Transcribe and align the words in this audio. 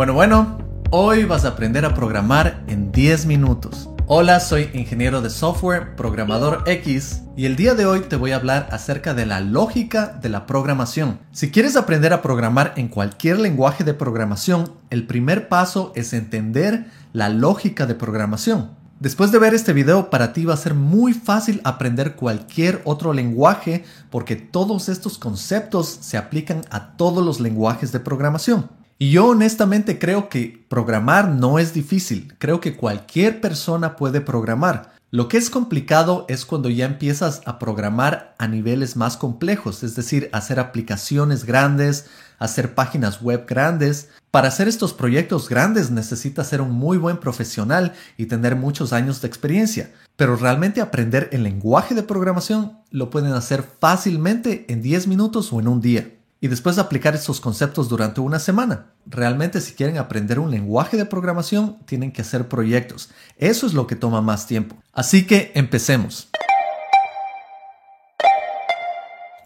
Bueno, 0.00 0.14
bueno, 0.14 0.56
hoy 0.88 1.24
vas 1.24 1.44
a 1.44 1.48
aprender 1.48 1.84
a 1.84 1.92
programar 1.92 2.64
en 2.68 2.90
10 2.90 3.26
minutos. 3.26 3.90
Hola, 4.06 4.40
soy 4.40 4.70
ingeniero 4.72 5.20
de 5.20 5.28
software, 5.28 5.94
programador 5.94 6.62
X, 6.64 7.20
y 7.36 7.44
el 7.44 7.54
día 7.54 7.74
de 7.74 7.84
hoy 7.84 8.00
te 8.00 8.16
voy 8.16 8.32
a 8.32 8.36
hablar 8.36 8.66
acerca 8.72 9.12
de 9.12 9.26
la 9.26 9.40
lógica 9.40 10.06
de 10.06 10.30
la 10.30 10.46
programación. 10.46 11.18
Si 11.32 11.50
quieres 11.50 11.76
aprender 11.76 12.14
a 12.14 12.22
programar 12.22 12.72
en 12.76 12.88
cualquier 12.88 13.40
lenguaje 13.40 13.84
de 13.84 13.92
programación, 13.92 14.72
el 14.88 15.06
primer 15.06 15.48
paso 15.48 15.92
es 15.94 16.14
entender 16.14 16.86
la 17.12 17.28
lógica 17.28 17.84
de 17.84 17.94
programación. 17.94 18.70
Después 19.00 19.32
de 19.32 19.38
ver 19.38 19.52
este 19.52 19.74
video, 19.74 20.08
para 20.08 20.32
ti 20.32 20.46
va 20.46 20.54
a 20.54 20.56
ser 20.56 20.72
muy 20.72 21.12
fácil 21.12 21.60
aprender 21.62 22.16
cualquier 22.16 22.80
otro 22.84 23.12
lenguaje 23.12 23.84
porque 24.08 24.36
todos 24.36 24.88
estos 24.88 25.18
conceptos 25.18 25.98
se 26.00 26.16
aplican 26.16 26.62
a 26.70 26.96
todos 26.96 27.22
los 27.22 27.38
lenguajes 27.38 27.92
de 27.92 28.00
programación. 28.00 28.79
Y 29.02 29.12
yo 29.12 29.28
honestamente 29.28 29.98
creo 29.98 30.28
que 30.28 30.62
programar 30.68 31.30
no 31.30 31.58
es 31.58 31.72
difícil. 31.72 32.34
Creo 32.38 32.60
que 32.60 32.76
cualquier 32.76 33.40
persona 33.40 33.96
puede 33.96 34.20
programar. 34.20 34.92
Lo 35.10 35.26
que 35.26 35.38
es 35.38 35.48
complicado 35.48 36.26
es 36.28 36.44
cuando 36.44 36.68
ya 36.68 36.84
empiezas 36.84 37.40
a 37.46 37.58
programar 37.58 38.34
a 38.36 38.46
niveles 38.46 38.96
más 38.96 39.16
complejos, 39.16 39.82
es 39.84 39.96
decir, 39.96 40.28
hacer 40.34 40.60
aplicaciones 40.60 41.46
grandes, 41.46 42.10
hacer 42.38 42.74
páginas 42.74 43.22
web 43.22 43.46
grandes. 43.48 44.10
Para 44.30 44.48
hacer 44.48 44.68
estos 44.68 44.92
proyectos 44.92 45.48
grandes 45.48 45.90
necesitas 45.90 46.48
ser 46.48 46.60
un 46.60 46.72
muy 46.72 46.98
buen 46.98 47.16
profesional 47.16 47.94
y 48.18 48.26
tener 48.26 48.54
muchos 48.54 48.92
años 48.92 49.22
de 49.22 49.28
experiencia. 49.28 49.94
Pero 50.16 50.36
realmente 50.36 50.82
aprender 50.82 51.30
el 51.32 51.44
lenguaje 51.44 51.94
de 51.94 52.02
programación 52.02 52.76
lo 52.90 53.08
pueden 53.08 53.32
hacer 53.32 53.64
fácilmente 53.80 54.66
en 54.68 54.82
10 54.82 55.06
minutos 55.06 55.54
o 55.54 55.60
en 55.60 55.68
un 55.68 55.80
día 55.80 56.19
y 56.40 56.48
después 56.48 56.76
de 56.76 56.82
aplicar 56.82 57.14
estos 57.14 57.40
conceptos 57.40 57.88
durante 57.88 58.20
una 58.20 58.38
semana. 58.38 58.86
Realmente 59.06 59.60
si 59.60 59.74
quieren 59.74 59.98
aprender 59.98 60.38
un 60.38 60.50
lenguaje 60.50 60.96
de 60.96 61.04
programación, 61.04 61.78
tienen 61.84 62.12
que 62.12 62.22
hacer 62.22 62.48
proyectos. 62.48 63.10
Eso 63.36 63.66
es 63.66 63.74
lo 63.74 63.86
que 63.86 63.96
toma 63.96 64.22
más 64.22 64.46
tiempo. 64.46 64.76
Así 64.92 65.26
que 65.26 65.52
empecemos. 65.54 66.30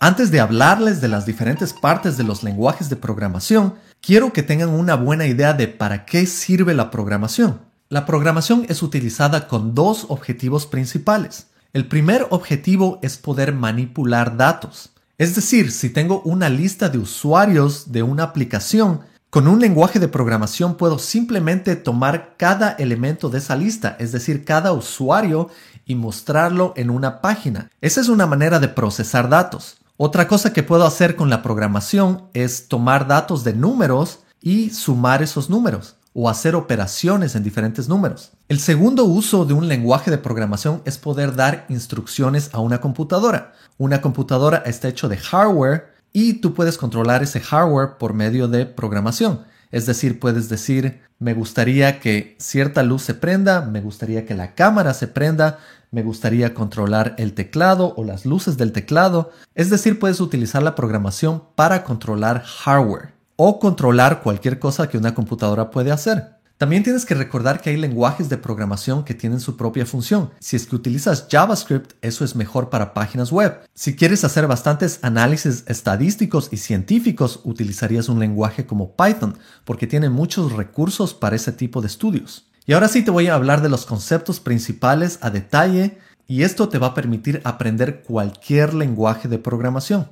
Antes 0.00 0.30
de 0.30 0.38
hablarles 0.38 1.00
de 1.00 1.08
las 1.08 1.24
diferentes 1.24 1.72
partes 1.72 2.16
de 2.16 2.24
los 2.24 2.42
lenguajes 2.42 2.90
de 2.90 2.96
programación, 2.96 3.74
quiero 4.02 4.32
que 4.32 4.42
tengan 4.42 4.68
una 4.68 4.96
buena 4.96 5.26
idea 5.26 5.54
de 5.54 5.66
para 5.66 6.04
qué 6.04 6.26
sirve 6.26 6.74
la 6.74 6.90
programación. 6.90 7.62
La 7.88 8.06
programación 8.06 8.66
es 8.68 8.82
utilizada 8.82 9.48
con 9.48 9.74
dos 9.74 10.06
objetivos 10.08 10.66
principales. 10.66 11.48
El 11.72 11.88
primer 11.88 12.26
objetivo 12.30 12.98
es 13.02 13.16
poder 13.16 13.54
manipular 13.54 14.36
datos. 14.36 14.93
Es 15.16 15.36
decir, 15.36 15.70
si 15.70 15.90
tengo 15.90 16.22
una 16.22 16.48
lista 16.48 16.88
de 16.88 16.98
usuarios 16.98 17.92
de 17.92 18.02
una 18.02 18.24
aplicación, 18.24 19.00
con 19.30 19.46
un 19.46 19.60
lenguaje 19.60 20.00
de 20.00 20.08
programación 20.08 20.76
puedo 20.76 20.98
simplemente 20.98 21.76
tomar 21.76 22.34
cada 22.36 22.72
elemento 22.72 23.28
de 23.30 23.38
esa 23.38 23.54
lista, 23.54 23.96
es 24.00 24.10
decir, 24.10 24.44
cada 24.44 24.72
usuario, 24.72 25.50
y 25.86 25.94
mostrarlo 25.94 26.72
en 26.76 26.90
una 26.90 27.20
página. 27.20 27.70
Esa 27.80 28.00
es 28.00 28.08
una 28.08 28.26
manera 28.26 28.58
de 28.58 28.68
procesar 28.68 29.28
datos. 29.28 29.76
Otra 29.96 30.26
cosa 30.26 30.52
que 30.52 30.62
puedo 30.62 30.84
hacer 30.84 31.14
con 31.14 31.30
la 31.30 31.42
programación 31.42 32.24
es 32.32 32.66
tomar 32.66 33.06
datos 33.06 33.44
de 33.44 33.52
números 33.52 34.20
y 34.40 34.70
sumar 34.70 35.22
esos 35.22 35.48
números 35.48 35.96
o 36.14 36.28
hacer 36.28 36.54
operaciones 36.54 37.34
en 37.34 37.42
diferentes 37.42 37.88
números. 37.88 38.32
El 38.48 38.60
segundo 38.60 39.04
uso 39.04 39.44
de 39.44 39.52
un 39.52 39.68
lenguaje 39.68 40.10
de 40.10 40.18
programación 40.18 40.80
es 40.84 40.96
poder 40.96 41.34
dar 41.34 41.66
instrucciones 41.68 42.50
a 42.52 42.60
una 42.60 42.80
computadora. 42.80 43.52
Una 43.76 44.00
computadora 44.00 44.62
está 44.64 44.88
hecho 44.88 45.08
de 45.08 45.16
hardware 45.16 45.92
y 46.12 46.34
tú 46.34 46.54
puedes 46.54 46.78
controlar 46.78 47.22
ese 47.24 47.40
hardware 47.40 47.98
por 47.98 48.14
medio 48.14 48.46
de 48.46 48.64
programación. 48.64 49.40
Es 49.72 49.86
decir, 49.86 50.20
puedes 50.20 50.48
decir, 50.48 51.02
me 51.18 51.34
gustaría 51.34 51.98
que 51.98 52.36
cierta 52.38 52.84
luz 52.84 53.02
se 53.02 53.14
prenda, 53.14 53.62
me 53.62 53.80
gustaría 53.80 54.24
que 54.24 54.34
la 54.34 54.54
cámara 54.54 54.94
se 54.94 55.08
prenda, 55.08 55.58
me 55.90 56.04
gustaría 56.04 56.54
controlar 56.54 57.16
el 57.18 57.34
teclado 57.34 57.92
o 57.96 58.04
las 58.04 58.24
luces 58.24 58.56
del 58.56 58.70
teclado. 58.70 59.32
Es 59.56 59.70
decir, 59.70 59.98
puedes 59.98 60.20
utilizar 60.20 60.62
la 60.62 60.76
programación 60.76 61.42
para 61.56 61.82
controlar 61.82 62.44
hardware 62.44 63.14
o 63.36 63.58
controlar 63.58 64.22
cualquier 64.22 64.58
cosa 64.58 64.88
que 64.88 64.98
una 64.98 65.14
computadora 65.14 65.70
puede 65.70 65.90
hacer. 65.92 66.34
También 66.56 66.84
tienes 66.84 67.04
que 67.04 67.16
recordar 67.16 67.60
que 67.60 67.70
hay 67.70 67.76
lenguajes 67.76 68.28
de 68.28 68.38
programación 68.38 69.04
que 69.04 69.12
tienen 69.12 69.40
su 69.40 69.56
propia 69.56 69.86
función. 69.86 70.30
Si 70.38 70.54
es 70.54 70.66
que 70.66 70.76
utilizas 70.76 71.26
JavaScript, 71.28 71.94
eso 72.00 72.24
es 72.24 72.36
mejor 72.36 72.70
para 72.70 72.94
páginas 72.94 73.32
web. 73.32 73.60
Si 73.74 73.96
quieres 73.96 74.24
hacer 74.24 74.46
bastantes 74.46 75.00
análisis 75.02 75.64
estadísticos 75.66 76.48
y 76.52 76.58
científicos, 76.58 77.40
utilizarías 77.42 78.08
un 78.08 78.20
lenguaje 78.20 78.66
como 78.66 78.94
Python, 78.94 79.36
porque 79.64 79.88
tiene 79.88 80.10
muchos 80.10 80.52
recursos 80.52 81.12
para 81.12 81.34
ese 81.34 81.50
tipo 81.50 81.80
de 81.80 81.88
estudios. 81.88 82.46
Y 82.66 82.72
ahora 82.72 82.86
sí 82.86 83.02
te 83.02 83.10
voy 83.10 83.26
a 83.26 83.34
hablar 83.34 83.60
de 83.60 83.68
los 83.68 83.84
conceptos 83.84 84.38
principales 84.38 85.18
a 85.22 85.30
detalle, 85.30 85.98
y 86.28 86.44
esto 86.44 86.68
te 86.68 86.78
va 86.78 86.88
a 86.88 86.94
permitir 86.94 87.42
aprender 87.44 88.04
cualquier 88.04 88.74
lenguaje 88.74 89.26
de 89.26 89.38
programación. 89.38 90.08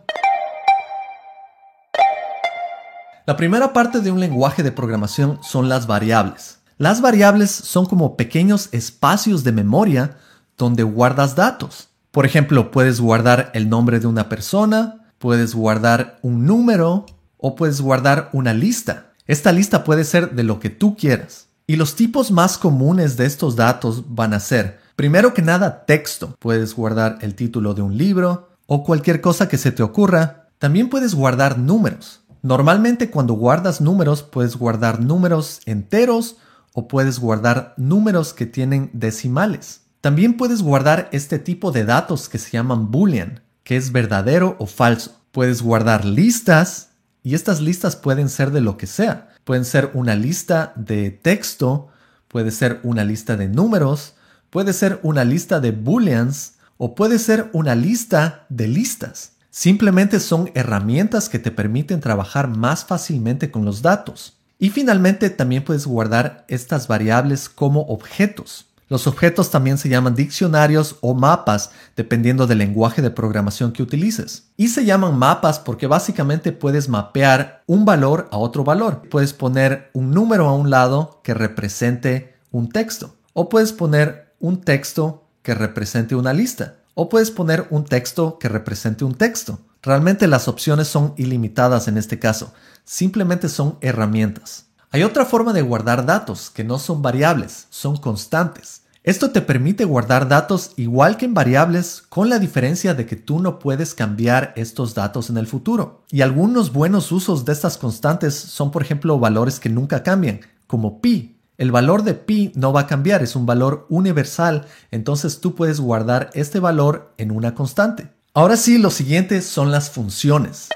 La 3.25 3.37
primera 3.37 3.73
parte 3.73 4.01
de 4.01 4.11
un 4.11 4.19
lenguaje 4.19 4.65
de 4.65 4.73
programación 4.73 5.39
son 5.43 5.69
las 5.69 5.87
variables. 5.87 6.59
Las 6.77 7.01
variables 7.01 7.53
son 7.53 7.87
como 7.87 8.17
pequeños 8.17 8.69
espacios 8.73 9.45
de 9.45 9.53
memoria 9.53 10.17
donde 10.59 10.83
guardas 10.83 11.37
datos. 11.37 11.91
Por 12.11 12.27
ejemplo, 12.27 12.73
puedes 12.73 13.01
guardar 13.01 13.53
el 13.55 13.69
nombre 13.69 14.01
de 14.01 14.09
una 14.09 14.29
persona, 14.29 15.13
puedes 15.19 15.55
guardar 15.55 16.19
un 16.23 16.47
número 16.47 17.07
o 17.37 17.55
puedes 17.55 17.81
guardar 17.81 18.29
una 18.33 18.55
lista. 18.55 19.13
Esta 19.29 19.53
lista 19.53 19.85
puede 19.85 20.03
ser 20.03 20.33
de 20.33 20.43
lo 20.43 20.59
que 20.59 20.71
tú 20.71 20.97
quieras. 20.97 21.47
Y 21.69 21.77
los 21.77 21.95
tipos 21.95 22.33
más 22.33 22.59
comunes 22.59 23.17
de 23.17 23.27
estos 23.27 23.55
datos 23.55 24.03
van 24.09 24.35
a 24.35 24.41
ser, 24.41 24.81
primero 24.97 25.33
que 25.33 25.43
nada, 25.43 25.85
texto. 25.87 26.35
Puedes 26.41 26.75
guardar 26.75 27.19
el 27.21 27.37
título 27.37 27.73
de 27.75 27.83
un 27.83 27.97
libro 27.97 28.49
o 28.67 28.83
cualquier 28.83 29.21
cosa 29.21 29.49
que 29.49 29.59
se 29.59 29.71
te 29.71 29.85
ocurra. 29.85 30.49
También 30.59 30.89
puedes 30.91 31.15
guardar 31.15 31.57
números. 31.57 32.22
Normalmente 32.43 33.09
cuando 33.09 33.35
guardas 33.35 33.81
números 33.81 34.25
puedes 34.25 34.57
guardar 34.57 35.01
números 35.01 35.61
enteros 35.65 36.39
o 36.73 36.89
puedes 36.89 37.21
guardar 37.21 37.75
números 37.77 38.35
que 38.35 38.47
tienen 38.47 38.91
decimales. 38.93 39.83
También 40.01 40.37
puedes 40.37 40.63
guardar 40.63 41.09
este 41.13 41.39
tipo 41.39 41.71
de 41.71 41.85
datos 41.85 42.29
que 42.29 42.39
se 42.39 42.51
llaman 42.51 42.91
boolean, 42.91 43.43
que 43.63 43.77
es 43.77 43.93
verdadero 43.93 44.57
o 44.59 44.67
falso. 44.67 45.21
Puedes 45.31 45.63
guardar 45.63 46.05
listas 46.05 46.91
y 47.23 47.37
estas 47.37 47.61
listas 47.61 47.95
pueden 47.95 48.29
ser 48.29 48.51
de 48.51 48.61
lo 48.61 48.77
que 48.77 48.89
sea. 48.89 49.29
Pueden 49.45 49.65
ser 49.65 49.93
una 49.95 50.17
lista 50.17 50.73
de 50.75 51.11
texto, 51.11 51.89
puede 52.27 52.51
ser 52.51 52.81
una 52.83 53.05
lista 53.05 53.37
de 53.37 53.49
números, 53.49 54.15
puede 54.51 54.73
ser 54.73 54.99
una 55.05 55.25
lista 55.25 55.61
de 55.61 55.71
booleans 55.71 56.55
o 56.77 56.97
puede 56.97 57.21
ser 57.21 57.49
una 57.53 57.77
lista 57.77 58.47
de 58.49 58.67
listas. 58.67 59.35
Simplemente 59.55 60.19
son 60.19 60.51
herramientas 60.55 61.29
que 61.29 61.39
te 61.39 61.51
permiten 61.51 62.01
trabajar 62.01 62.49
más 62.49 62.87
fácilmente 62.87 63.51
con 63.51 63.67
los 63.67 63.83
datos. 63.83 64.39
Y 64.59 64.71
finalmente 64.71 65.29
también 65.29 65.63
puedes 65.63 65.87
guardar 65.87 66.47
estas 66.49 66.89
variables 66.89 67.51
como 67.51 67.83
objetos. 67.83 68.65
Los 68.89 69.07
objetos 69.07 69.51
también 69.51 69.77
se 69.77 69.91
llaman 69.91 70.15
diccionarios 70.15 70.97
o 71.03 71.13
mapas, 71.13 71.71
dependiendo 71.97 72.47
del 72.47 72.59
lenguaje 72.59 73.03
de 73.03 73.11
programación 73.11 73.73
que 73.73 73.83
utilices. 73.83 74.45
Y 74.57 74.69
se 74.69 74.87
llaman 74.87 75.19
mapas 75.19 75.59
porque 75.59 75.87
básicamente 75.87 76.53
puedes 76.53 76.89
mapear 76.89 77.63
un 77.67 77.85
valor 77.85 78.31
a 78.33 78.39
otro 78.39 78.65
valor. 78.65 79.03
Puedes 79.11 79.35
poner 79.35 79.91
un 79.93 80.13
número 80.13 80.49
a 80.49 80.55
un 80.55 80.71
lado 80.71 81.21
que 81.23 81.35
represente 81.35 82.37
un 82.53 82.71
texto. 82.71 83.17
O 83.35 83.51
puedes 83.51 83.75
poner 83.75 84.33
un 84.41 84.63
texto 84.63 85.27
que 85.43 85.55
represente 85.55 86.15
una 86.15 86.33
lista 86.33 86.77
o 86.95 87.09
puedes 87.09 87.31
poner 87.31 87.67
un 87.71 87.85
texto 87.85 88.39
que 88.39 88.49
represente 88.49 89.05
un 89.05 89.15
texto. 89.15 89.61
Realmente 89.83 90.27
las 90.27 90.49
opciones 90.49 90.89
son 90.89 91.15
ilimitadas 91.17 91.89
en 91.89 91.99
este 91.99 92.19
caso, 92.19 92.53
simplemente 92.85 93.49
son 93.49 93.79
herramientas. 93.81 94.67
Hay 94.91 95.03
otra 95.03 95.25
forma 95.25 95.53
de 95.53 95.63
guardar 95.63 96.05
datos 96.05 96.51
que 96.51 96.65
no 96.65 96.79
son 96.79 97.03
variables, 97.03 97.67
son 97.71 97.97
constantes. 97.97 98.83
Esto 99.05 99.33
te 99.33 99.41
permite 99.41 99.85
guardar 99.85 100.29
datos 100.29 100.73
igual 100.77 101.17
que 101.17 101.25
en 101.25 101.35
variables 101.35 102.05
con 102.09 102.29
la 102.29 102.39
diferencia 102.39 102.95
de 102.95 103.05
que 103.05 103.17
tú 103.17 103.41
no 103.41 103.59
puedes 103.59 103.95
cambiar 103.95 104.53
estos 104.55 104.95
datos 104.95 105.29
en 105.29 105.39
el 105.39 105.49
futuro. 105.49 106.05
Y 106.11 106.21
algunos 106.21 106.73
buenos 106.73 107.11
usos 107.11 107.45
de 107.45 107.53
estas 107.53 107.79
constantes 107.79 108.35
son 108.35 108.71
por 108.71 108.83
ejemplo 108.83 109.19
valores 109.19 109.59
que 109.59 109.69
nunca 109.69 110.05
cambian, 110.05 110.41
como 110.69 111.01
pi, 111.01 111.37
el 111.63 111.71
valor 111.71 112.03
de 112.03 112.15
pi 112.15 112.51
no 112.57 112.73
va 112.73 112.81
a 112.81 112.87
cambiar, 112.89 113.23
es 113.23 113.37
un 113.37 113.47
valor 113.47 113.87
universal, 113.89 114.67
entonces 114.91 115.39
tú 115.39 115.55
puedes 115.55 115.79
guardar 115.79 116.29
este 116.35 116.59
valor 116.59 117.15
en 117.19 117.31
una 117.31 117.55
constante. 117.55 118.11
Ahora 118.35 118.57
sí, 118.57 118.79
lo 118.79 118.91
siguiente 118.91 119.41
son 119.43 119.71
las 119.71 119.89
funciones. 119.89 120.71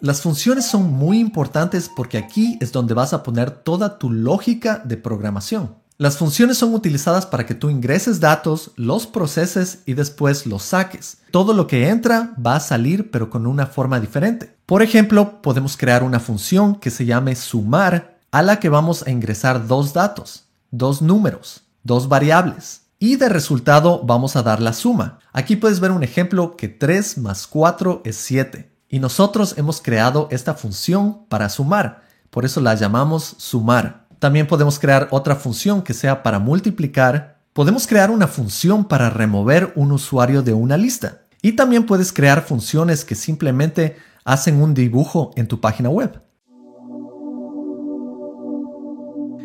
Las 0.00 0.22
funciones 0.22 0.66
son 0.66 0.92
muy 0.92 1.20
importantes 1.20 1.88
porque 1.94 2.18
aquí 2.18 2.58
es 2.60 2.72
donde 2.72 2.94
vas 2.94 3.12
a 3.12 3.22
poner 3.22 3.52
toda 3.52 3.96
tu 3.96 4.10
lógica 4.10 4.82
de 4.84 4.96
programación. 4.96 5.76
Las 6.00 6.16
funciones 6.16 6.58
son 6.58 6.74
utilizadas 6.74 7.26
para 7.26 7.44
que 7.44 7.56
tú 7.56 7.70
ingreses 7.70 8.20
datos, 8.20 8.70
los 8.76 9.08
proceses 9.08 9.80
y 9.84 9.94
después 9.94 10.46
los 10.46 10.62
saques. 10.62 11.18
Todo 11.32 11.54
lo 11.54 11.66
que 11.66 11.88
entra 11.88 12.34
va 12.34 12.54
a 12.54 12.60
salir 12.60 13.10
pero 13.10 13.30
con 13.30 13.48
una 13.48 13.66
forma 13.66 13.98
diferente. 13.98 14.54
Por 14.64 14.84
ejemplo, 14.84 15.42
podemos 15.42 15.76
crear 15.76 16.04
una 16.04 16.20
función 16.20 16.76
que 16.76 16.92
se 16.92 17.04
llame 17.04 17.34
sumar 17.34 18.20
a 18.30 18.42
la 18.42 18.60
que 18.60 18.68
vamos 18.68 19.04
a 19.08 19.10
ingresar 19.10 19.66
dos 19.66 19.92
datos, 19.92 20.44
dos 20.70 21.02
números, 21.02 21.62
dos 21.82 22.08
variables. 22.08 22.82
Y 23.00 23.16
de 23.16 23.28
resultado 23.28 24.00
vamos 24.04 24.36
a 24.36 24.44
dar 24.44 24.62
la 24.62 24.74
suma. 24.74 25.18
Aquí 25.32 25.56
puedes 25.56 25.80
ver 25.80 25.90
un 25.90 26.04
ejemplo 26.04 26.56
que 26.56 26.68
3 26.68 27.18
más 27.18 27.48
4 27.48 28.02
es 28.04 28.14
7. 28.18 28.70
Y 28.88 29.00
nosotros 29.00 29.58
hemos 29.58 29.80
creado 29.80 30.28
esta 30.30 30.54
función 30.54 31.24
para 31.28 31.48
sumar. 31.48 32.04
Por 32.30 32.44
eso 32.44 32.60
la 32.60 32.76
llamamos 32.76 33.34
sumar. 33.38 34.06
También 34.18 34.48
podemos 34.48 34.78
crear 34.80 35.08
otra 35.12 35.36
función 35.36 35.82
que 35.82 35.94
sea 35.94 36.22
para 36.22 36.40
multiplicar. 36.40 37.38
Podemos 37.52 37.86
crear 37.86 38.10
una 38.10 38.26
función 38.26 38.84
para 38.84 39.10
remover 39.10 39.72
un 39.76 39.92
usuario 39.92 40.42
de 40.42 40.54
una 40.54 40.76
lista. 40.76 41.22
Y 41.40 41.52
también 41.52 41.86
puedes 41.86 42.12
crear 42.12 42.42
funciones 42.42 43.04
que 43.04 43.14
simplemente 43.14 43.96
hacen 44.24 44.60
un 44.60 44.74
dibujo 44.74 45.30
en 45.36 45.46
tu 45.46 45.60
página 45.60 45.88
web. 45.88 46.20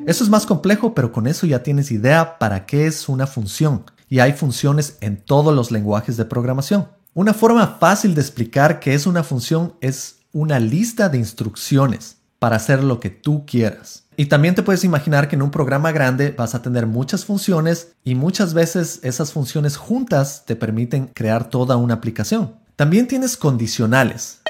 Eso 0.08 0.24
es 0.24 0.30
más 0.30 0.46
complejo, 0.46 0.94
pero 0.96 1.12
con 1.12 1.28
eso 1.28 1.46
ya 1.46 1.62
tienes 1.62 1.92
idea 1.92 2.40
para 2.40 2.66
qué 2.66 2.88
es 2.88 3.08
una 3.08 3.28
función. 3.28 3.86
Y 4.10 4.20
hay 4.20 4.34
funciones 4.34 4.98
en 5.02 5.18
todos 5.18 5.56
los 5.56 5.72
lenguajes 5.72 6.18
de 6.18 6.26
programación. 6.26 6.88
Una 7.14 7.34
forma 7.34 7.78
fácil 7.80 8.16
de 8.16 8.22
explicar 8.22 8.80
qué 8.80 8.96
es 8.96 9.06
una 9.06 9.24
función 9.24 9.76
es 9.82 10.18
una 10.32 10.60
lista 10.60 11.10
de 11.10 11.20
instrucciones 11.20 12.23
para 12.44 12.58
hacer 12.58 12.84
lo 12.84 13.00
que 13.00 13.10
tú 13.10 13.46
quieras. 13.46 14.04
Y 14.18 14.26
también 14.26 14.54
te 14.54 14.64
puedes 14.64 14.84
imaginar 14.84 15.30
que 15.30 15.38
en 15.38 15.42
un 15.44 15.50
programa 15.50 15.94
grande 15.94 16.32
vas 16.38 16.56
a 16.56 16.62
tener 16.62 16.88
muchas 16.88 17.24
funciones 17.24 17.94
y 18.04 18.16
muchas 18.16 18.54
veces 18.54 19.00
esas 19.02 19.32
funciones 19.32 19.78
juntas 19.78 20.44
te 20.46 20.58
permiten 20.58 21.08
crear 21.08 21.50
toda 21.50 21.78
una 21.78 21.94
aplicación. 21.94 22.56
También 22.76 23.08
tienes 23.08 23.38
condicionales. 23.38 24.42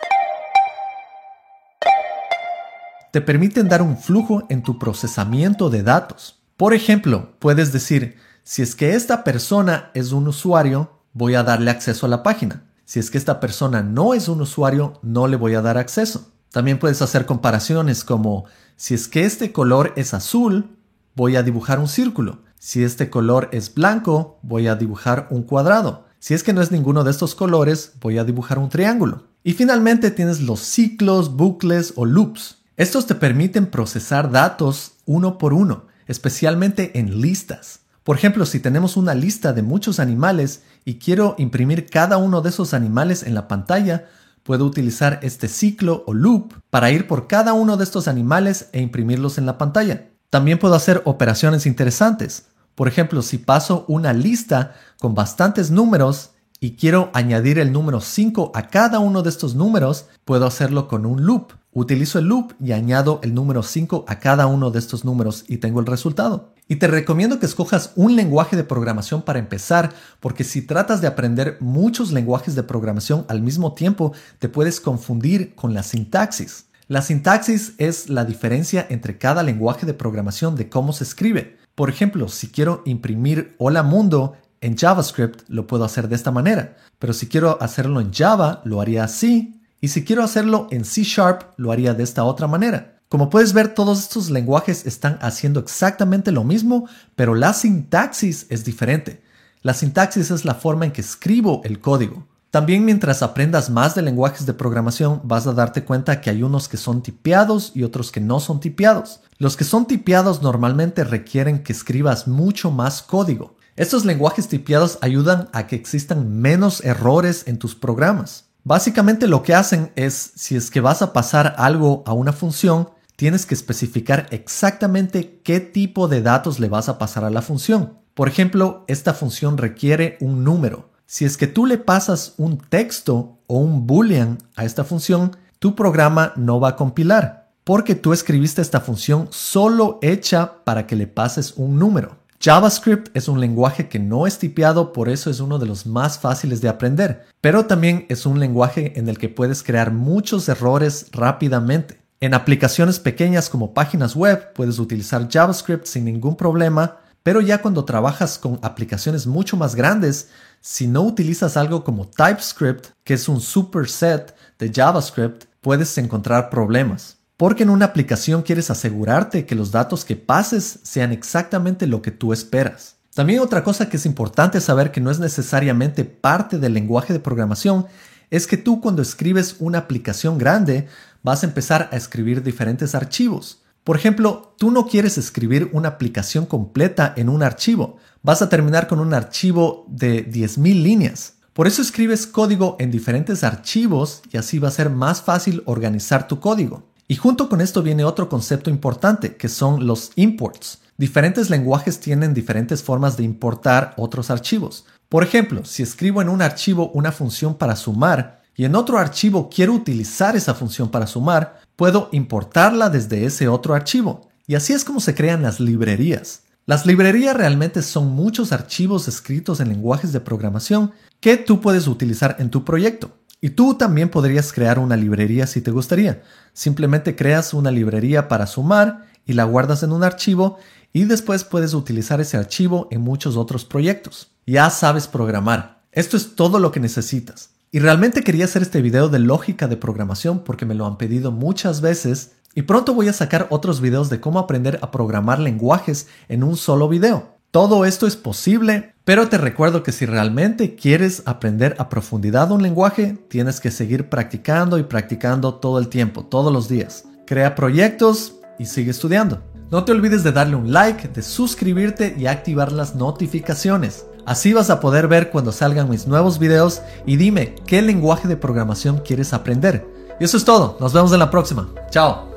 Te 3.12 3.22
permiten 3.22 3.68
dar 3.68 3.84
un 3.84 3.95
flujo 3.95 4.48
en 4.50 4.63
tu 4.63 4.80
procesamiento 4.80 5.69
de 5.69 5.84
datos. 5.84 6.42
Por 6.57 6.74
ejemplo, 6.74 7.36
puedes 7.38 7.72
decir, 7.72 8.18
si 8.42 8.63
es 8.63 8.74
que 8.74 8.95
esta 8.95 9.24
persona 9.24 9.92
es 9.94 10.13
un 10.13 10.28
usuario, 10.28 11.00
voy 11.13 11.36
a 11.36 11.44
darle 11.44 11.69
acceso 11.69 12.07
a 12.07 12.10
la 12.10 12.24
página. 12.24 12.63
Si 12.86 13.00
es 13.00 13.12
que 13.12 13.19
esta 13.19 13.40
persona 13.40 13.84
no 13.84 14.16
es 14.16 14.30
un 14.30 14.42
usuario, 14.42 15.00
no 15.04 15.28
le 15.28 15.38
voy 15.38 15.54
a 15.54 15.62
dar 15.62 15.78
acceso. 15.78 16.32
También 16.53 16.77
puedes 16.77 17.01
hacer 17.01 17.25
comparaciones 17.25 18.03
como 18.03 18.45
si 18.75 18.94
es 18.94 19.07
que 19.07 19.25
este 19.25 19.51
color 19.51 19.91
es 19.95 20.13
azul, 20.13 20.77
voy 21.15 21.35
a 21.35 21.41
dibujar 21.41 21.79
un 21.79 21.88
círculo. 21.88 22.44
Si 22.59 22.83
este 22.83 23.09
color 23.09 23.50
es 23.51 23.73
blanco, 23.73 24.38
voy 24.44 24.67
a 24.67 24.75
dibujar 24.75 25.25
un 25.31 25.41
cuadrado. 25.41 26.05
Si 26.19 26.35
es 26.35 26.44
que 26.44 26.53
no 26.53 26.61
es 26.61 26.71
ninguno 26.71 27.03
de 27.03 27.09
estos 27.09 27.33
colores, 27.33 27.94
voy 28.00 28.19
a 28.19 28.23
dibujar 28.23 28.59
un 28.59 28.69
triángulo. 28.69 29.23
Y 29.44 29.53
finalmente 29.53 30.11
tienes 30.11 30.41
los 30.41 30.59
ciclos, 30.59 31.35
bucles 31.35 31.94
o 31.95 32.05
loops. 32.05 32.59
Estos 32.77 33.07
te 33.07 33.15
permiten 33.15 33.65
procesar 33.65 34.29
datos 34.29 34.91
uno 35.06 35.39
por 35.39 35.53
uno, 35.53 35.88
especialmente 36.06 36.99
en 36.99 37.19
listas. 37.19 37.79
Por 38.03 38.15
ejemplo, 38.15 38.45
si 38.45 38.59
tenemos 38.59 38.95
una 38.95 39.15
lista 39.15 39.53
de 39.53 39.63
muchos 39.63 39.99
animales 39.99 40.61
y 40.85 40.99
quiero 40.99 41.33
imprimir 41.39 41.89
cada 41.89 42.17
uno 42.17 42.41
de 42.41 42.49
esos 42.49 42.75
animales 42.75 43.23
en 43.23 43.33
la 43.33 43.47
pantalla, 43.47 44.06
puedo 44.44 44.66
utilizar 44.66 45.19
este 45.24 45.48
ciclo 45.48 46.04
o 46.06 46.13
loop 46.13 46.54
para 46.69 46.92
ir 46.92 47.07
por 47.07 47.28
cada 47.28 47.54
uno 47.54 47.78
de 47.78 47.84
estos 47.84 48.07
animales 48.07 48.69
e 48.72 48.81
imprimirlos 48.81 49.38
en 49.38 49.45
la 49.45 49.57
pantalla. 49.57 50.10
También 50.30 50.60
puedo 50.60 50.75
hacer 50.75 51.01
operaciones 51.06 51.66
interesantes. 51.66 52.48
Por 52.75 52.88
ejemplo, 52.88 53.22
si 53.22 53.38
paso 53.38 53.86
una 53.88 54.13
lista 54.13 54.75
con 55.00 55.16
bastantes 55.16 55.72
números 55.72 56.31
y 56.60 56.75
quiero 56.75 57.10
añadir 57.13 57.60
el 57.60 57.72
número 57.72 58.01
5 58.01 58.51
a 58.56 58.68
cada 58.68 59.00
uno 59.00 59.22
de 59.22 59.30
estos 59.30 59.56
números, 59.56 60.06
puedo 60.25 60.45
hacerlo 60.45 60.88
con 60.88 61.06
un 61.06 61.25
loop. 61.25 61.51
Utilizo 61.75 62.19
el 62.19 62.25
loop 62.25 62.53
y 62.59 62.71
añado 62.71 63.19
el 63.23 63.33
número 63.33 63.63
5 63.63 64.05
a 64.07 64.19
cada 64.19 64.45
uno 64.45 64.69
de 64.69 64.77
estos 64.77 65.03
números 65.03 65.43
y 65.47 65.57
tengo 65.57 65.79
el 65.79 65.87
resultado. 65.87 66.53
Y 66.67 66.75
te 66.75 66.87
recomiendo 66.87 67.39
que 67.39 67.47
escojas 67.47 67.93
un 67.95 68.15
lenguaje 68.15 68.55
de 68.55 68.63
programación 68.63 69.23
para 69.23 69.39
empezar, 69.39 69.91
porque 70.19 70.43
si 70.43 70.61
tratas 70.61 71.01
de 71.01 71.07
aprender 71.07 71.57
muchos 71.59 72.11
lenguajes 72.11 72.53
de 72.53 72.61
programación 72.61 73.25
al 73.27 73.41
mismo 73.41 73.73
tiempo, 73.73 74.13
te 74.37 74.49
puedes 74.49 74.79
confundir 74.79 75.55
con 75.55 75.73
la 75.73 75.81
sintaxis. 75.81 76.65
La 76.87 77.01
sintaxis 77.01 77.73
es 77.79 78.07
la 78.07 78.23
diferencia 78.23 78.85
entre 78.89 79.17
cada 79.17 79.41
lenguaje 79.41 79.87
de 79.87 79.95
programación 79.95 80.55
de 80.55 80.69
cómo 80.69 80.93
se 80.93 81.05
escribe. 81.05 81.57
Por 81.73 81.89
ejemplo, 81.89 82.27
si 82.27 82.49
quiero 82.49 82.83
imprimir 82.85 83.55
hola 83.57 83.81
mundo 83.81 84.33
en 84.61 84.77
JavaScript, 84.77 85.41
lo 85.47 85.65
puedo 85.65 85.85
hacer 85.85 86.07
de 86.07 86.15
esta 86.15 86.29
manera, 86.29 86.77
pero 86.99 87.13
si 87.13 87.27
quiero 87.27 87.61
hacerlo 87.61 87.99
en 87.99 88.13
Java, 88.13 88.61
lo 88.63 88.79
haría 88.79 89.03
así, 89.03 89.59
y 89.83 89.89
si 89.89 90.06
quiero 90.06 90.24
hacerlo 90.24 90.69
en 90.71 90.85
C 90.85 91.03
Sharp, 91.03 91.41
lo 91.57 91.69
haría 91.74 91.94
de 91.94 92.03
esta 92.03 92.24
otra 92.24 92.47
manera. 92.47 93.01
Como 93.09 93.30
puedes 93.30 93.51
ver, 93.51 93.74
todos 93.74 94.00
estos 94.00 94.30
lenguajes 94.30 94.85
están 94.85 95.19
haciendo 95.21 95.59
exactamente 95.59 96.31
lo 96.31 96.45
mismo, 96.45 96.88
pero 97.18 97.35
la 97.35 97.51
sintaxis 97.51 98.45
es 98.47 98.63
diferente. 98.63 99.21
La 99.62 99.74
sintaxis 99.74 100.31
es 100.31 100.45
la 100.45 100.56
forma 100.56 100.85
en 100.85 100.94
que 100.94 101.01
escribo 101.01 101.59
el 101.65 101.81
código. 101.81 102.25
También 102.50 102.85
mientras 102.85 103.21
aprendas 103.21 103.69
más 103.69 103.94
de 103.94 104.03
lenguajes 104.03 104.45
de 104.45 104.53
programación 104.53 105.19
vas 105.25 105.47
a 105.47 105.51
darte 105.51 105.83
cuenta 105.83 106.21
que 106.21 106.30
hay 106.30 106.44
unos 106.44 106.69
que 106.69 106.77
son 106.77 107.03
tipeados 107.03 107.74
y 107.75 107.83
otros 107.83 108.09
que 108.13 108.21
no 108.21 108.39
son 108.39 108.62
tipeados. 108.62 109.19
Los 109.38 109.57
que 109.57 109.65
son 109.65 109.85
tipeados 109.85 110.41
normalmente 110.41 111.03
requieren 111.03 111.62
que 111.62 111.74
escribas 111.74 112.25
mucho 112.25 112.71
más 112.71 113.01
código. 113.01 113.57
Estos 113.75 114.06
lenguajes 114.06 114.47
tipeados 114.47 114.97
ayudan 115.01 115.50
a 115.51 115.68
que 115.68 115.75
existan 115.75 116.39
menos 116.39 116.81
errores 116.85 117.44
en 117.47 117.59
tus 117.59 117.75
programas. 117.75 118.45
Básicamente 118.65 119.27
lo 119.27 119.44
que 119.44 119.54
hacen 119.54 119.92
es, 119.95 120.31
si 120.36 120.56
es 120.56 120.71
que 120.71 120.80
vas 120.80 121.01
a 121.01 121.12
pasar 121.12 121.56
algo 121.57 122.01
a 122.06 122.13
una 122.13 122.31
función, 122.31 122.89
tienes 123.18 123.45
que 123.45 123.56
especificar 123.56 124.27
exactamente 124.31 125.42
qué 125.44 125.60
tipo 125.60 126.07
de 126.07 126.21
datos 126.21 126.62
le 126.62 126.69
vas 126.69 126.88
a 126.88 126.98
pasar 126.98 127.25
a 127.25 127.30
la 127.30 127.42
función. 127.42 127.98
Por 128.13 128.30
ejemplo, 128.30 128.86
esta 128.88 129.13
función 129.13 129.57
requiere 129.57 130.18
un 130.21 130.45
número. 130.45 130.92
Si 131.06 131.25
es 131.25 131.36
que 131.36 131.48
tú 131.48 131.65
le 131.65 131.77
pasas 131.77 132.36
un 132.38 132.57
texto 132.57 133.38
o 133.48 133.57
un 133.57 133.86
boolean 133.86 134.38
a 134.56 134.63
esta 134.63 134.86
función, 134.86 135.36
tu 135.59 135.75
programa 135.75 136.31
no 136.38 136.62
va 136.62 136.69
a 136.69 136.75
compilar, 136.77 137.51
porque 137.66 137.95
tú 137.95 138.13
escribiste 138.13 138.62
esta 138.62 138.80
función 138.80 139.27
solo 139.31 140.00
hecha 140.01 140.63
para 140.63 140.88
que 140.88 140.95
le 140.95 141.07
pases 141.07 141.54
un 141.57 141.77
número. 141.77 142.22
JavaScript 142.44 143.16
es 143.16 143.30
un 143.30 143.40
lenguaje 143.40 143.88
que 143.88 144.00
no 144.00 144.28
es 144.28 144.38
tipeado, 144.38 144.92
por 144.92 145.07
eso 145.07 145.30
es 145.30 145.40
uno 145.40 145.60
de 145.60 145.66
los 145.66 145.86
más 145.86 146.19
fáciles 146.19 146.60
de 146.60 146.68
aprender, 146.68 147.25
pero 147.40 147.68
también 147.68 148.06
es 148.10 148.25
un 148.25 148.38
lenguaje 148.38 149.00
en 149.00 149.07
el 149.07 149.18
que 149.18 149.30
puedes 149.30 149.63
crear 149.63 149.94
muchos 149.94 150.50
errores 150.50 151.07
rápidamente. 151.13 152.01
En 152.19 152.34
aplicaciones 152.34 153.00
pequeñas 153.00 153.50
como 153.50 153.74
páginas 153.74 154.13
web 154.13 154.52
puedes 154.52 154.78
utilizar 154.80 155.30
JavaScript 155.31 155.85
sin 155.85 156.04
ningún 156.04 156.35
problema, 156.35 156.97
pero 157.23 157.40
ya 157.40 157.62
cuando 157.62 157.85
trabajas 157.85 158.38
con 158.38 158.59
aplicaciones 158.62 159.26
mucho 159.26 159.56
más 159.56 159.73
grandes, 159.73 160.28
si 160.59 160.85
no 160.85 161.04
utilizas 161.04 161.56
algo 161.56 161.85
como 161.85 162.09
TypeScript, 162.09 162.88
que 163.06 163.14
es 163.14 163.30
un 163.30 163.40
superset 163.40 164.35
de 164.59 164.69
JavaScript, 164.69 165.45
puedes 165.62 165.97
encontrar 165.97 166.50
problemas. 166.50 167.22
Porque 167.44 167.64
en 167.64 167.69
una 167.69 167.83
aplicación 167.83 168.42
quieres 168.42 168.69
asegurarte 168.71 169.45
que 169.45 169.54
los 169.54 169.73
datos 169.73 170.06
que 170.06 170.16
pases 170.16 170.80
sean 170.83 171.12
exactamente 171.12 171.88
lo 171.88 172.02
que 172.02 172.12
tú 172.12 172.31
esperas. 172.31 172.95
También 173.14 173.42
otra 173.42 173.66
cosa 173.66 173.90
que 173.90 173.97
es 173.97 174.06
importante 174.06 174.62
saber 174.62 174.92
que 174.92 175.02
no 175.02 175.12
es 175.12 175.19
necesariamente 175.19 176.06
parte 176.06 176.57
del 176.57 176.73
lenguaje 176.73 177.12
de 177.12 177.19
programación 177.19 177.85
es 178.30 178.47
que 178.47 178.56
tú 178.56 178.80
cuando 178.80 179.02
escribes 179.02 179.57
una 179.59 179.80
aplicación 179.80 180.38
grande 180.38 180.88
vas 181.21 181.44
a 181.44 181.47
empezar 181.47 181.90
a 181.92 181.97
escribir 181.97 182.44
diferentes 182.44 182.95
archivos. 182.95 183.62
Por 183.83 183.97
ejemplo, 183.97 184.56
tú 184.57 184.71
no 184.71 184.88
quieres 184.88 185.18
escribir 185.18 185.69
una 185.73 185.90
aplicación 185.90 186.45
completa 186.45 187.14
en 187.18 187.28
un 187.28 187.44
archivo. 187.44 187.97
Vas 188.21 188.42
a 188.42 188.47
terminar 188.47 188.88
con 188.88 189.02
un 189.02 189.14
archivo 189.14 189.85
de 189.90 190.26
10.000 190.31 190.81
líneas. 190.81 191.33
Por 191.52 191.68
eso 191.68 191.81
escribes 191.81 192.26
código 192.26 192.78
en 192.80 192.90
diferentes 192.90 193.44
archivos 193.44 194.21
y 194.31 194.38
así 194.38 194.59
va 194.59 194.69
a 194.69 194.71
ser 194.71 194.90
más 194.90 195.21
fácil 195.21 195.62
organizar 195.66 196.26
tu 196.30 196.40
código. 196.40 196.93
Y 197.13 197.15
junto 197.15 197.47
con 197.47 197.61
esto 197.61 197.83
viene 197.83 198.03
otro 198.03 198.27
concepto 198.27 198.71
importante, 198.71 199.35
que 199.35 199.47
son 199.47 199.85
los 199.85 200.11
imports. 200.15 200.79
Diferentes 200.97 201.51
lenguajes 201.51 201.99
tienen 201.99 202.33
diferentes 202.33 202.81
formas 202.81 203.17
de 203.17 203.23
importar 203.23 203.93
otros 203.97 204.31
archivos. 204.31 204.87
Por 205.09 205.21
ejemplo, 205.21 205.63
si 205.63 205.83
escribo 205.83 206.23
en 206.23 206.29
un 206.29 206.41
archivo 206.41 206.89
una 206.95 207.11
función 207.11 207.53
para 207.53 207.75
sumar 207.75 208.41
y 208.55 208.65
en 208.65 208.73
otro 208.73 208.97
archivo 208.97 209.47
quiero 209.47 209.73
utilizar 209.73 210.35
esa 210.35 210.55
función 210.55 210.89
para 210.89 211.05
sumar, 211.05 211.61
puedo 211.75 212.09
importarla 212.13 212.89
desde 212.89 213.25
ese 213.25 213.47
otro 213.47 213.75
archivo. 213.75 214.31
Y 214.47 214.55
así 214.55 214.73
es 214.73 214.83
como 214.83 214.99
se 214.99 215.13
crean 215.13 215.43
las 215.43 215.59
librerías. 215.59 216.41
Las 216.65 216.87
librerías 216.87 217.37
realmente 217.37 217.83
son 217.83 218.07
muchos 218.09 218.51
archivos 218.51 219.07
escritos 219.07 219.59
en 219.59 219.69
lenguajes 219.69 220.13
de 220.13 220.19
programación 220.19 220.93
que 221.19 221.37
tú 221.37 221.61
puedes 221.61 221.85
utilizar 221.85 222.37
en 222.39 222.49
tu 222.49 222.65
proyecto. 222.65 223.11
Y 223.44 223.50
tú 223.50 223.73
también 223.73 224.07
podrías 224.07 224.54
crear 224.54 224.80
una 224.80 224.95
librería 224.95 225.47
si 225.47 225.59
te 225.59 225.69
gustaría. 225.69 226.23
Simplemente 226.54 227.14
creas 227.14 227.54
una 227.54 227.71
librería 227.71 228.30
para 228.30 228.47
sumar 228.47 229.06
y 229.26 229.33
la 229.33 229.44
guardas 229.44 229.83
en 229.83 229.92
un 229.92 230.02
archivo 230.02 230.59
y 230.94 231.04
después 231.04 231.44
puedes 231.44 231.73
utilizar 231.73 232.21
ese 232.21 232.38
archivo 232.38 232.88
en 232.90 233.02
muchos 233.02 233.35
otros 233.35 233.66
proyectos. 233.66 234.31
Ya 234.47 234.69
sabes 234.69 235.09
programar. 235.09 235.81
Esto 235.92 236.16
es 236.16 236.38
todo 236.38 236.57
lo 236.57 236.71
que 236.71 236.80
necesitas. 236.80 237.50
Y 237.69 237.80
realmente 237.80 238.23
quería 238.23 238.45
hacer 238.45 238.62
este 238.62 238.81
video 238.81 239.09
de 239.09 239.19
lógica 239.19 239.68
de 239.68 239.76
programación 239.76 240.45
porque 240.45 240.66
me 240.66 240.73
lo 240.73 240.85
han 240.85 240.97
pedido 240.97 241.33
muchas 241.33 241.81
veces 241.81 242.31
y 242.56 242.62
pronto 242.62 242.94
voy 242.94 243.09
a 243.09 243.14
sacar 243.14 243.47
otros 243.50 243.81
videos 243.81 244.09
de 244.09 244.21
cómo 244.21 244.40
aprender 244.40 244.80
a 244.81 244.90
programar 244.90 245.40
lenguajes 245.40 246.07
en 246.30 246.45
un 246.45 246.56
solo 246.56 246.88
video. 246.88 247.33
Todo 247.52 247.83
esto 247.83 248.07
es 248.07 248.16
posible, 248.16 248.93
pero 249.06 249.28
te 249.28 249.38
recuerdo 249.38 249.83
que 249.83 249.92
si 249.92 250.06
realmente 250.06 250.76
quieres 250.76 251.24
aprender 251.26 251.76
a 251.78 251.90
profundidad 251.90 252.52
un 252.52 252.64
lenguaje, 252.64 253.18
tienes 253.28 253.60
que 253.60 253.69
seguir 253.69 254.10
practicando 254.10 254.78
y 254.78 254.83
practicando 254.83 255.56
todo 255.56 255.78
el 255.78 255.90
tiempo, 255.90 256.26
todos 256.26 256.54
los 256.54 256.69
días. 256.69 257.04
Crea 257.26 257.56
proyectos 257.56 258.36
y 258.57 258.66
sigue 258.66 258.92
estudiando. 258.92 259.42
No 259.72 259.83
te 259.83 259.92
olvides 259.92 260.24
de 260.24 260.31
darle 260.31 260.56
un 260.56 260.72
like, 260.72 261.10
de 261.10 261.22
suscribirte 261.22 262.16
y 262.18 262.28
activar 262.28 262.72
las 262.72 262.95
notificaciones. 262.95 264.06
Así 264.26 264.54
vas 264.54 264.69
a 264.69 264.80
poder 264.80 265.07
ver 265.07 265.31
cuando 265.31 265.52
salgan 265.52 265.90
mis 265.90 266.07
nuevos 266.07 266.40
videos 266.40 266.81
y 267.06 267.18
dime 267.18 267.56
qué 267.68 267.81
lenguaje 267.81 268.28
de 268.28 268.38
programación 268.38 269.00
quieres 269.00 269.33
aprender. 269.33 269.86
Y 270.19 270.24
eso 270.24 270.38
es 270.38 270.45
todo, 270.45 270.78
nos 270.80 270.94
vemos 270.94 271.12
en 271.12 271.19
la 271.19 271.31
próxima. 271.31 271.68
Chao. 271.90 272.32